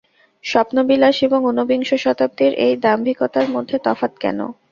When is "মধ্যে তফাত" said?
3.49-4.13